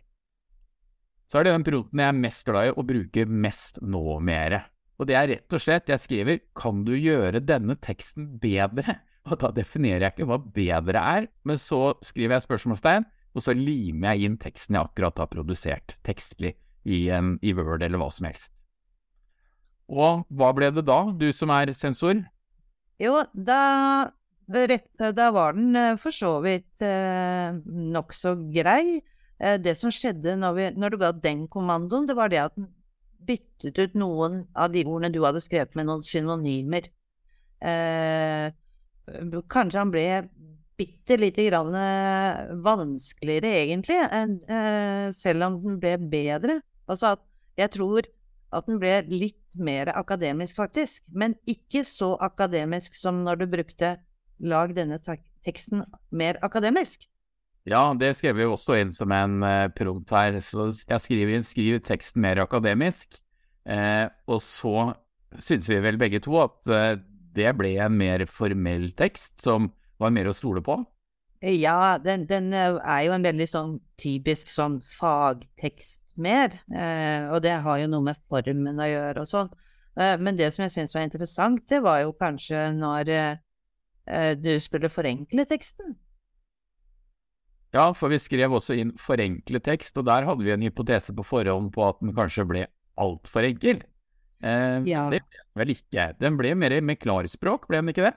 Så 1.31 1.39
er 1.39 1.47
det 1.47 1.55
den 1.55 1.67
proten 1.67 2.01
jeg 2.01 2.11
er 2.11 2.17
mest 2.17 2.43
glad 2.47 2.67
i 2.67 2.75
å 2.75 2.83
bruke 2.83 3.23
mest 3.29 3.79
nå 3.79 4.19
mere. 4.25 4.65
Og 4.99 5.07
det 5.09 5.15
er 5.17 5.29
rett 5.31 5.55
og 5.55 5.61
slett, 5.63 5.89
jeg 5.89 6.01
skriver 6.01 6.41
'Kan 6.53 6.83
du 6.85 6.91
gjøre 6.93 7.39
denne 7.39 7.77
teksten 7.79 8.37
bedre?' 8.41 8.99
Og 9.29 9.37
da 9.37 9.51
definerer 9.53 10.01
jeg 10.01 10.13
ikke 10.15 10.25
hva 10.25 10.37
bedre 10.41 10.97
er, 10.97 11.27
men 11.45 11.57
så 11.61 11.93
skriver 12.01 12.35
jeg 12.35 12.45
spørsmålstegn, 12.47 13.05
og 13.31 13.45
så 13.45 13.55
limer 13.55 14.15
jeg 14.15 14.27
inn 14.27 14.39
teksten 14.41 14.77
jeg 14.77 14.89
akkurat 14.89 15.21
har 15.21 15.29
produsert 15.31 15.95
tekstlig 16.07 16.55
i, 16.83 17.07
en, 17.13 17.37
i 17.41 17.53
Word 17.55 17.83
eller 17.85 18.01
hva 18.01 18.09
som 18.13 18.27
helst. 18.27 18.51
Og 19.91 20.23
hva 20.31 20.51
ble 20.55 20.71
det 20.71 20.85
da, 20.87 21.03
du 21.11 21.29
som 21.35 21.51
er 21.53 21.73
sensor? 21.75 22.23
Jo, 23.01 23.23
da, 23.33 24.11
da 24.47 25.31
var 25.35 25.57
den 25.57 25.75
eh, 25.75 25.97
for 25.99 26.15
så 26.15 26.37
vidt 26.43 26.85
eh, 26.85 27.57
nokså 27.65 28.35
grei. 28.53 29.01
Eh, 29.41 29.57
det 29.59 29.75
som 29.79 29.91
skjedde 29.93 30.37
når, 30.39 30.57
vi, 30.57 30.67
når, 30.77 30.93
du 30.93 31.01
ga 31.01 31.11
den 31.15 31.47
kommandoen, 31.51 32.07
det 32.07 32.15
var 32.17 32.31
det 32.31 32.43
at 32.45 32.55
den 32.55 32.69
byttet 33.21 33.77
ut 33.77 33.97
noen 33.99 34.43
av 34.57 34.71
de 34.73 34.83
ordene 34.85 35.11
du 35.13 35.21
hadde 35.25 35.43
skrevet 35.43 35.75
med 35.77 35.89
noen 35.89 36.05
synonymer. 36.05 36.87
Eh, 37.61 38.47
kanskje 39.51 39.81
han 39.81 39.91
ble 39.93 40.05
bitte 40.81 41.17
lite 41.21 41.45
grann 41.49 41.75
eh, 41.77 42.55
vanskeligere, 42.65 43.53
egentlig, 43.61 43.99
enn, 44.09 44.39
eh, 44.49 45.11
selv 45.15 45.47
om 45.47 45.59
den 45.63 45.77
ble 45.81 45.95
bedre. 46.11 46.59
Altså 46.89 47.13
at 47.13 47.23
jeg 47.59 47.75
tror 47.77 48.09
at 48.51 48.67
den 48.67 48.79
ble 48.81 48.97
litt 49.07 49.55
mer 49.55 49.91
akademisk, 49.95 50.57
faktisk. 50.57 51.03
Men 51.07 51.37
ikke 51.49 51.85
så 51.87 52.13
akademisk 52.23 52.95
som 52.97 53.23
når 53.25 53.43
du 53.43 53.47
brukte 53.51 53.97
'lag 54.41 54.73
denne 54.75 54.99
teksten 55.45 55.85
mer 56.11 56.39
akademisk'. 56.41 57.07
Ja, 57.69 57.93
det 57.93 58.15
skrev 58.17 58.39
vi 58.39 58.47
også 58.49 58.79
inn 58.81 58.91
som 58.91 59.11
en 59.13 59.43
uh, 59.45 59.69
prompt 59.69 60.09
her. 60.09 60.39
Så 60.41 60.71
jeg 60.89 61.01
skriver 61.01 61.35
inn 61.35 61.45
'skriv 61.45 61.79
teksten 61.85 62.21
mer 62.21 62.41
akademisk'. 62.41 63.19
Eh, 63.69 64.09
og 64.27 64.41
så 64.41 64.95
syns 65.39 65.69
vi 65.69 65.77
vel 65.79 65.99
begge 66.01 66.19
to 66.19 66.33
at 66.41 66.67
uh, 66.67 66.97
det 67.35 67.53
ble 67.55 67.75
en 67.77 67.93
mer 67.93 68.25
formell 68.25 68.89
tekst 68.97 69.39
som 69.43 69.69
var 70.01 70.13
mer 70.13 70.29
å 70.31 70.35
stole 70.35 70.63
på? 70.65 70.81
Ja, 71.41 71.97
den, 72.01 72.27
den 72.29 72.51
er 72.53 73.01
jo 73.07 73.15
en 73.15 73.25
veldig 73.25 73.47
sånn 73.49 73.71
typisk 74.01 74.49
sånn 74.51 74.77
fagtekst 74.85 76.01
mer. 76.21 76.59
Eh, 76.69 77.29
og 77.31 77.41
det 77.45 77.55
har 77.65 77.79
jo 77.81 77.89
noe 77.89 78.05
med 78.11 78.19
formen 78.29 78.81
å 78.81 78.89
gjøre 78.89 79.23
og 79.23 79.29
sånn. 79.29 79.49
Eh, 79.97 80.17
men 80.21 80.37
det 80.37 80.51
som 80.53 80.65
jeg 80.65 80.75
syns 80.75 80.93
var 80.95 81.07
interessant, 81.07 81.63
det 81.71 81.81
var 81.83 82.03
jo 82.03 82.13
kanskje 82.17 82.69
når 82.77 83.11
eh, 83.15 84.33
du 84.37 84.53
skulle 84.63 84.91
forenkle 84.91 85.47
teksten. 85.49 85.95
Ja, 87.71 87.87
for 87.95 88.11
vi 88.11 88.19
skrev 88.19 88.51
også 88.51 88.75
inn 88.75 88.91
forenkle 88.99 89.61
tekst, 89.63 89.95
og 89.97 90.09
der 90.09 90.27
hadde 90.27 90.43
vi 90.43 90.51
en 90.51 90.65
hypotese 90.65 91.15
på 91.15 91.23
forhånd 91.23 91.71
på 91.75 91.85
at 91.87 92.01
den 92.03 92.11
kanskje 92.15 92.47
ble 92.47 92.65
altfor 92.99 93.47
enkel. 93.47 93.79
Eh, 94.43 94.81
ja. 94.91 95.05
Det 95.13 95.21
ble 95.23 95.37
den 95.37 95.61
vel 95.61 95.73
ikke. 95.77 96.09
Den 96.19 96.39
ble 96.39 96.51
mer 96.59 96.75
med 96.83 96.99
klarspråk, 96.99 97.69
ble 97.71 97.79
den 97.79 97.93
ikke 97.93 98.09
det? 98.09 98.15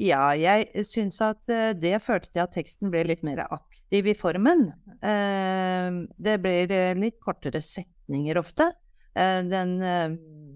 Ja, 0.00 0.30
jeg 0.32 0.84
syns 0.88 1.18
at 1.20 1.50
eh, 1.52 1.74
det 1.76 1.98
førte 2.00 2.30
til 2.30 2.40
at 2.40 2.54
teksten 2.56 2.92
ble 2.92 3.02
litt 3.04 3.24
mer 3.26 3.42
aktiv 3.50 4.06
i 4.08 4.16
formen. 4.16 4.70
Eh, 5.04 5.98
det 6.16 6.36
blir 6.40 6.72
eh, 6.72 6.94
litt 6.96 7.18
kortere 7.20 7.60
setninger 7.64 8.40
ofte. 8.40 8.70
Den 9.10 9.72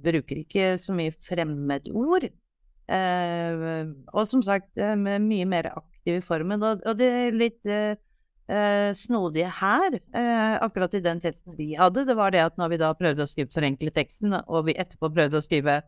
bruker 0.00 0.38
ikke 0.38 0.76
så 0.78 0.94
mye 0.94 1.10
fremmedord. 1.26 2.28
Og 2.86 4.28
som 4.30 4.44
sagt, 4.46 4.78
mye 4.78 5.48
mer 5.50 5.66
aktiv 5.72 6.20
i 6.20 6.22
formen. 6.22 6.62
Og 6.62 6.94
det 6.96 7.08
er 7.10 7.34
litt 7.34 7.72
snodige 9.00 9.50
her, 9.58 9.98
akkurat 10.62 10.94
i 10.94 11.02
den 11.02 11.20
testen 11.20 11.58
vi 11.58 11.72
hadde, 11.74 12.06
det 12.06 12.14
var 12.16 12.32
det 12.32 12.44
at 12.46 12.62
når 12.62 12.72
vi 12.76 12.80
da 12.84 12.94
prøvde 12.94 13.26
å 13.26 13.28
skrive 13.28 13.52
forenkle 13.52 13.90
teksten, 13.98 14.38
og 14.46 14.70
vi 14.70 14.78
etterpå 14.78 15.10
prøvde 15.18 15.42
å 15.42 15.44
skrive 15.44 15.80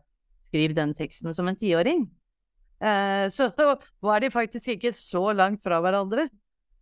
skriv 0.49 0.75
den 0.75 0.91
teksten 0.97 1.31
som 1.33 1.47
en 1.47 1.57
tiåring, 1.57 2.03
Eh, 2.03 2.26
så 3.33 3.49
var 4.05 4.21
de 4.21 4.29
faktisk 4.33 4.75
ikke 4.75 4.93
så 4.95 5.31
langt 5.33 5.63
fra 5.65 5.79
hverandre. 5.81 6.27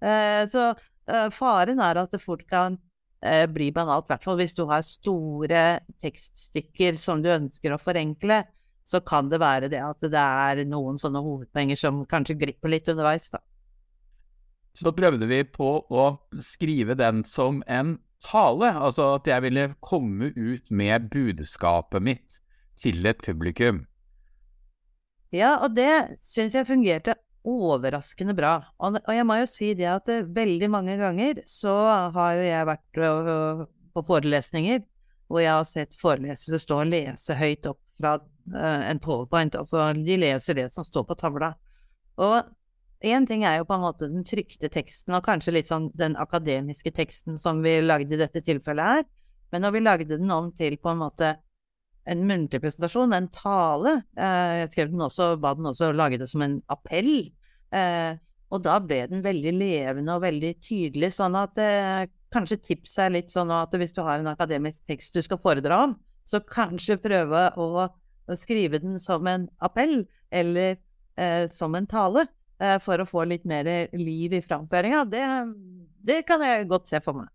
Eh, 0.04 0.44
så 0.52 0.74
eh, 0.74 1.30
faren 1.34 1.80
er 1.80 2.02
at 2.02 2.12
det 2.16 2.24
fort 2.24 2.46
kan 2.50 2.80
bli 3.50 3.72
banalt, 3.74 4.06
i 4.06 4.12
hvert 4.12 4.26
fall 4.28 4.36
hvis 4.38 4.54
du 4.54 4.68
har 4.70 4.84
store 4.86 5.62
tekststykker 6.04 6.94
som 7.00 7.24
du 7.24 7.32
ønsker 7.34 7.74
å 7.74 7.80
forenkle. 7.82 8.44
Så 8.86 9.00
kan 9.02 9.32
det 9.32 9.40
være 9.42 9.72
det 9.72 9.80
at 9.82 10.04
det 10.04 10.22
er 10.22 10.62
noen 10.70 11.00
sånne 11.02 11.24
hovedpoenger 11.26 11.80
som 11.80 12.04
kanskje 12.06 12.36
glipper 12.44 12.70
litt 12.70 12.92
underveis, 12.92 13.32
da. 13.34 13.42
Så 14.78 14.92
prøvde 14.94 15.26
vi 15.26 15.40
på 15.48 15.70
å 15.88 16.06
skrive 16.44 16.98
den 17.00 17.24
som 17.26 17.64
en 17.66 17.96
tale, 18.26 18.74
altså 18.76 19.16
at 19.16 19.30
jeg 19.30 19.44
ville 19.46 19.70
komme 19.84 20.32
ut 20.36 20.70
med 20.70 21.10
budskapet 21.14 22.04
mitt 22.04 22.42
til 22.80 23.06
et 23.08 23.22
publikum. 23.24 23.86
Ja, 25.36 25.58
og 25.66 25.74
det 25.76 26.18
syns 26.24 26.56
jeg 26.56 26.68
fungerte 26.68 27.18
overraskende 27.46 28.34
bra. 28.38 28.56
Og, 28.80 28.98
og, 29.02 29.14
jeg 29.14 29.28
må 29.28 29.38
jo 29.42 29.48
si 29.50 29.74
det 29.78 29.88
at 29.92 30.10
eh, 30.12 30.26
veldig 30.26 30.70
mange 30.72 30.98
ganger 31.00 31.44
så 31.50 31.74
har 32.16 32.38
jo 32.40 32.46
jeg 32.46 32.70
vært 32.72 33.02
uh, 33.02 33.66
på 33.96 34.04
forelesninger 34.08 34.84
hvor 35.30 35.42
jeg 35.42 35.54
har 35.54 35.66
sett 35.68 35.98
forelesere 35.98 36.60
stå 36.62 36.80
og 36.84 36.92
lese 36.92 37.38
høyt 37.38 37.68
opp 37.70 37.82
fra 38.00 38.16
uh, 38.20 38.82
en 38.90 39.02
powerpoint. 39.02 39.58
Altså 39.58 39.90
de 39.98 40.20
leser 40.22 40.60
det 40.62 40.70
som 40.74 40.86
står 40.86 41.08
på 41.10 41.18
tavla. 41.20 41.52
Og 42.22 42.40
én 43.06 43.28
ting 43.28 43.44
er 43.46 43.60
jo 43.60 43.68
på 43.68 43.76
en 43.76 43.84
måte 43.84 44.10
den 44.10 44.26
trykte 44.26 44.70
teksten, 44.72 45.14
og 45.18 45.26
kanskje 45.26 45.58
litt 45.58 45.70
sånn 45.70 45.90
den 45.98 46.16
akademiske 46.22 46.94
teksten 46.96 47.42
som 47.42 47.62
vi 47.66 47.78
lagde 47.84 48.16
i 48.16 48.22
dette 48.22 48.42
tilfellet 48.46 48.92
her. 48.94 49.10
Men 49.54 49.66
når 49.66 49.76
vi 49.76 49.84
lagde 49.84 50.18
den 50.18 50.32
om 50.34 50.50
til 50.56 50.78
på 50.82 50.94
en 50.94 51.04
måte 51.04 51.36
en 52.06 52.22
muntlig 52.30 52.62
presentasjon, 52.64 53.14
en 53.16 53.30
tale. 53.34 53.98
Eh, 54.18 54.52
jeg 54.62 54.72
skrev 54.74 54.94
den 54.94 55.06
også, 55.08 55.34
ba 55.42 55.56
den 55.58 55.70
også 55.72 55.92
lage 55.96 56.20
det 56.22 56.30
som 56.32 56.44
en 56.46 56.60
appell. 56.72 57.32
Eh, 57.76 58.18
og 58.54 58.62
da 58.66 58.78
ble 58.84 59.02
den 59.10 59.24
veldig 59.26 59.54
levende 59.58 60.16
og 60.16 60.24
veldig 60.26 60.54
tydelig, 60.64 61.12
sånn 61.18 61.38
at 61.40 61.58
eh, 61.62 62.06
kanskje 62.34 62.62
tipset 62.62 63.08
er 63.08 63.16
litt 63.18 63.34
sånn 63.34 63.52
at 63.54 63.74
hvis 63.74 63.96
du 63.96 64.04
har 64.06 64.22
en 64.22 64.32
akademisk 64.32 64.86
tekst 64.90 65.16
du 65.16 65.24
skal 65.26 65.42
foredra 65.42 65.82
om, 65.88 65.96
så 66.30 66.42
kanskje 66.42 67.00
prøve 67.02 67.48
å, 67.62 67.88
skrive 68.38 68.80
den 68.82 68.98
som 68.98 69.28
en 69.30 69.44
appell, 69.66 70.00
eller 70.34 70.80
eh, 71.22 71.46
som 71.54 71.76
en 71.78 71.86
tale, 71.90 72.26
eh, 72.58 72.78
for 72.82 73.02
å 73.02 73.06
få 73.06 73.26
litt 73.30 73.46
mer 73.46 73.68
liv 73.94 74.34
i 74.34 74.42
framføringa. 74.42 75.04
Det, 75.12 75.26
det 76.10 76.24
kan 76.26 76.42
jeg 76.42 76.70
godt 76.72 76.90
se 76.90 77.02
for 77.06 77.22
meg. 77.22 77.30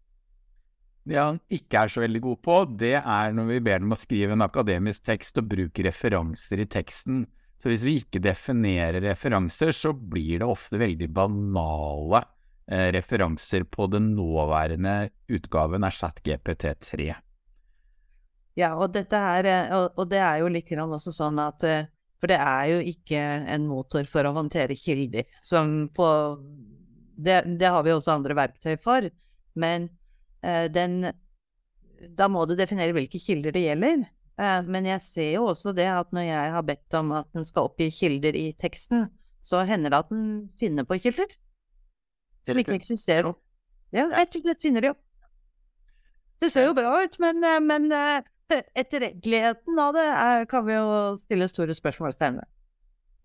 Det 1.08 1.16
han 1.16 1.38
ikke 1.52 1.84
er 1.84 1.92
så 1.92 2.02
veldig 2.02 2.20
god 2.24 2.40
på, 2.44 2.56
det 2.78 2.96
er 3.00 3.32
når 3.34 3.46
vi 3.54 3.60
ber 3.64 3.80
dem 3.82 3.94
å 3.94 3.98
skrive 3.98 4.36
en 4.36 4.44
akademisk 4.44 5.06
tekst 5.08 5.40
og 5.40 5.48
bruke 5.50 5.84
referanser 5.86 6.60
i 6.60 6.68
teksten. 6.70 7.24
Så 7.60 7.68
hvis 7.72 7.84
vi 7.84 7.96
ikke 8.00 8.22
definerer 8.24 9.02
referanser, 9.04 9.72
så 9.76 9.92
blir 9.92 10.40
det 10.40 10.48
ofte 10.48 10.80
veldig 10.80 11.08
banale 11.12 12.22
eh, 12.70 12.88
referanser 12.96 13.66
på 13.68 13.88
den 13.92 14.14
nåværende 14.16 15.10
utgaven 15.32 15.84
av 15.84 15.96
ChatGPT3. 15.96 17.10
Ja, 18.58 18.74
og, 18.76 18.90
dette 18.94 19.20
her, 19.20 19.48
eh, 19.48 19.74
og, 19.76 20.04
det 20.10 20.20
er 20.24 20.40
jo 20.40 20.52
litt 20.52 20.72
også 20.72 21.12
sånn 21.14 21.40
at 21.40 21.64
eh, 21.64 21.88
For 22.20 22.28
det 22.28 22.36
er 22.36 22.64
jo 22.68 22.80
ikke 22.84 23.20
en 23.48 23.68
motor 23.68 24.04
for 24.04 24.28
å 24.28 24.34
håndtere 24.36 24.76
kilder. 24.76 25.24
Som 25.40 25.88
på 25.96 26.08
det, 27.16 27.44
det 27.60 27.68
har 27.68 27.84
vi 27.84 27.94
også 27.94 28.12
andre 28.12 28.36
verktøy 28.36 28.76
for. 28.80 29.06
Men 29.56 29.88
den 30.42 31.12
Da 32.16 32.30
må 32.32 32.46
du 32.48 32.54
definere 32.56 32.94
hvilke 32.96 33.20
kilder 33.20 33.52
det 33.52 33.60
gjelder. 33.66 34.06
Eh, 34.40 34.62
men 34.64 34.88
jeg 34.88 35.02
ser 35.04 35.30
jo 35.34 35.48
også 35.50 35.74
det 35.76 35.88
at 35.90 36.12
når 36.16 36.28
jeg 36.28 36.52
har 36.54 36.64
bedt 36.64 36.96
om 36.96 37.12
at 37.18 37.28
den 37.36 37.44
skal 37.44 37.68
oppgi 37.68 37.90
kilder 37.92 38.36
i 38.38 38.46
teksten, 38.56 39.08
så 39.44 39.64
hender 39.68 39.92
det 39.92 40.00
at 40.04 40.12
den 40.12 40.24
finner 40.60 40.86
på 40.88 40.98
kilder. 41.02 41.28
Som 42.48 42.60
ikke 42.60 42.78
eksisterer. 42.78 43.34
Ja, 43.92 44.06
rett 44.14 44.36
og 44.38 44.46
slett 44.46 44.62
finner 44.62 44.84
de 44.84 44.92
opp. 44.94 45.02
Det 46.40 46.48
ser 46.54 46.70
jo 46.70 46.76
bra 46.76 47.02
ut, 47.04 47.18
men, 47.20 47.44
eh, 47.44 47.60
men 47.60 47.90
etterretteligheten 48.80 49.82
av 49.82 49.92
det 49.98 50.06
er, 50.08 50.48
kan 50.48 50.64
vi 50.68 50.78
jo 50.78 50.88
stille 51.20 51.50
store 51.50 51.76
spørsmål 51.76 52.16
ved. 52.16 52.40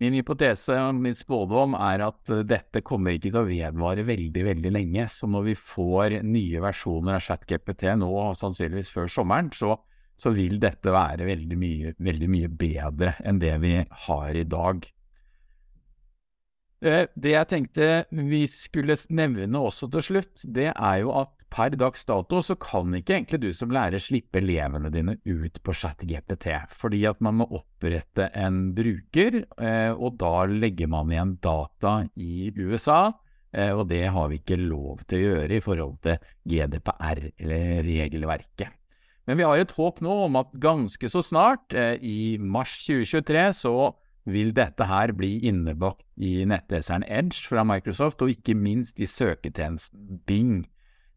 Min 0.04 0.16
hypotese 0.18 0.75
og 0.84 0.98
min 1.00 1.16
spådom 1.16 1.78
er 1.80 2.02
at 2.10 2.32
eh, 2.34 2.44
dette 2.48 2.82
kommer 2.84 3.16
ikke 3.16 3.30
til 3.30 3.40
å 3.40 3.48
vedvare 3.48 4.04
veldig, 4.08 4.44
veldig 4.50 4.72
lenge. 4.75 5.08
Så 5.12 5.30
når 5.32 5.46
vi 5.50 5.56
får 5.60 6.18
nye 6.28 6.64
versjoner 6.64 7.16
av 7.16 7.24
ChatGPT 7.24 7.88
nå, 8.02 8.12
sannsynligvis 8.36 8.92
før 8.92 9.12
sommeren, 9.12 9.54
så, 9.56 9.78
så 10.20 10.34
vil 10.36 10.60
dette 10.64 10.92
være 10.92 11.30
veldig 11.30 11.60
mye, 11.62 11.96
veldig 12.04 12.30
mye 12.34 12.52
bedre 12.52 13.16
enn 13.24 13.40
det 13.40 13.56
vi 13.64 13.78
har 14.08 14.36
i 14.36 14.44
dag. 14.52 14.84
Eh, 16.86 17.08
det 17.18 17.34
jeg 17.34 17.50
tenkte 17.50 17.88
vi 18.13 18.46
skulle 18.51 18.98
nevne 19.13 19.62
også 19.62 19.89
til 19.94 20.06
slutt, 20.10 20.46
det 20.46 20.70
er 20.72 21.01
jo 21.01 21.13
at 21.18 21.32
per 21.56 21.75
dags 21.80 22.04
dato 22.08 22.42
så 22.44 22.58
kan 22.60 22.94
ikke 22.98 23.15
egentlig 23.15 23.39
du 23.46 23.50
som 23.56 23.72
lærer 23.74 24.01
slippe 24.01 24.42
elevene 24.42 24.92
dine 24.94 25.18
ut 25.24 25.62
på 25.63 25.75
ChatGPT, 25.75 26.50
fordi 26.75 27.04
at 27.10 27.22
man 27.24 27.39
må 27.42 27.48
opprette 27.48 28.30
en 28.36 28.74
bruker, 28.75 29.44
eh, 29.58 29.92
og 29.94 30.18
da 30.22 30.48
legger 30.50 30.92
man 30.92 31.13
igjen 31.13 31.36
data 31.44 31.98
i 32.15 32.50
USA. 32.60 33.13
Eh, 33.56 33.72
og 33.72 33.88
det 33.89 34.04
har 34.12 34.32
vi 34.32 34.42
ikke 34.42 34.60
lov 34.60 35.06
til 35.08 35.22
å 35.22 35.27
gjøre 35.30 35.58
i 35.58 35.63
forhold 35.63 36.00
til 36.04 36.32
GDPR, 36.44 37.30
eller 37.39 37.86
regelverket. 37.88 38.82
Men 39.25 39.39
vi 39.39 39.46
har 39.48 39.58
et 39.58 39.72
håp 39.74 40.04
nå 40.06 40.15
om 40.27 40.36
at 40.38 40.51
ganske 40.62 41.10
så 41.10 41.24
snart, 41.25 41.74
i 41.74 42.36
mars 42.38 42.75
2023, 42.86 43.46
så 43.58 43.74
vil 44.25 44.51
dette 44.58 44.88
her 44.89 45.13
bli 45.13 45.38
innebakt 45.46 46.05
i 46.17 46.44
nettleseren 46.50 47.05
Edge 47.08 47.46
fra 47.46 47.63
Microsoft, 47.67 48.24
og 48.25 48.34
ikke 48.34 48.58
minst 48.58 49.00
i 49.00 49.08
søketjenesten 49.10 50.22
Bing. 50.25 50.65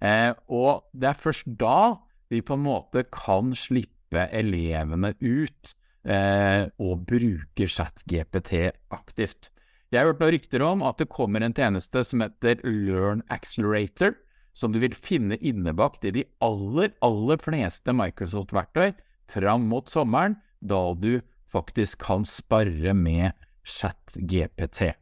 Eh, 0.05 0.33
og 0.47 0.85
det 0.93 1.13
er 1.13 1.23
først 1.23 1.49
da 1.59 1.99
vi 2.29 2.43
på 2.45 2.59
en 2.59 2.67
måte 2.67 3.07
kan 3.11 3.55
slippe 3.57 4.29
elevene 4.37 5.15
ut 5.21 5.73
eh, 6.05 6.69
og 6.79 7.07
bruke 7.09 7.69
ChatGPT 7.69 8.69
aktivt. 8.95 9.51
Jeg 9.89 10.03
har 10.03 10.11
hørt 10.11 10.21
noen 10.21 10.35
rykter 10.37 10.65
om 10.67 10.85
at 10.85 11.01
det 11.01 11.09
kommer 11.09 11.43
en 11.45 11.57
tjeneste 11.57 12.03
som 12.05 12.21
heter 12.21 12.61
Learn 12.67 13.25
Accelerator, 13.33 14.13
som 14.53 14.75
du 14.75 14.81
vil 14.83 14.93
finne 14.93 15.39
innebakt 15.41 16.05
i 16.05 16.13
de 16.13 16.27
aller, 16.45 16.93
aller 17.05 17.41
fleste 17.41 17.95
Microsoft-verktøy 17.97 18.93
fram 19.33 19.65
mot 19.71 19.89
sommeren, 19.89 20.37
da 20.61 20.81
du 20.99 21.21
faktisk 21.49 22.03
kan 22.07 22.27
spare 22.29 22.95
med 22.95 23.33
ChatGPT. 23.65 24.95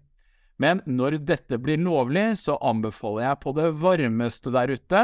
Men 0.59 0.81
når 0.89 1.19
dette 1.29 1.59
blir 1.61 1.81
lovlig, 1.83 2.39
så 2.41 2.57
anbefaler 2.65 3.29
jeg 3.29 3.41
på 3.43 3.53
det 3.57 3.69
varmeste 3.83 4.53
der 4.55 4.73
ute 4.73 5.03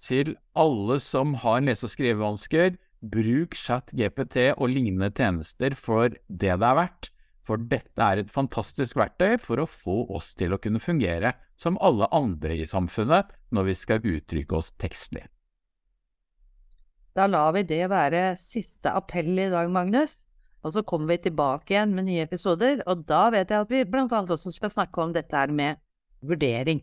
til 0.00 0.34
alle 0.56 0.98
som 1.00 1.34
har 1.40 1.62
lese- 1.64 1.88
og 1.88 1.94
skrivevansker, 1.94 2.76
bruk 3.00 3.56
ChatGPT 3.56 4.50
og 4.58 4.68
lignende 4.68 5.08
tjenester 5.16 5.76
for 5.76 6.12
det 6.12 6.52
det 6.52 6.52
er 6.52 6.78
verdt. 6.82 7.10
For 7.40 7.56
dette 7.56 8.04
er 8.04 8.20
et 8.20 8.30
fantastisk 8.30 8.98
verktøy 9.00 9.38
for 9.40 9.62
å 9.62 9.68
få 9.68 10.04
oss 10.12 10.34
til 10.38 10.52
å 10.52 10.60
kunne 10.60 10.82
fungere 10.82 11.32
som 11.58 11.80
alle 11.80 12.06
andre 12.14 12.60
i 12.60 12.68
samfunnet 12.68 13.32
når 13.50 13.70
vi 13.70 13.76
skal 13.78 14.04
uttrykke 14.04 14.58
oss 14.58 14.70
tekstlig. 14.78 15.24
Da 17.16 17.26
lar 17.26 17.56
vi 17.56 17.64
det 17.66 17.88
være 17.90 18.36
siste 18.38 18.92
appell 18.94 19.32
i 19.34 19.48
dag, 19.50 19.72
Magnus. 19.72 20.20
Og 20.60 20.74
så 20.74 20.82
kommer 20.84 21.14
vi 21.14 21.22
tilbake 21.24 21.74
igjen 21.74 21.94
med 21.96 22.08
nye 22.08 22.26
episoder, 22.26 22.82
og 22.90 23.06
da 23.08 23.28
vet 23.32 23.52
jeg 23.52 23.64
at 23.64 23.72
vi 23.72 23.86
blant 23.88 24.12
annet 24.12 24.34
også 24.34 24.52
skal 24.52 24.72
snakke 24.72 25.02
om 25.02 25.14
dette 25.16 25.36
her 25.36 25.52
med 25.52 25.80
vurdering. 26.20 26.82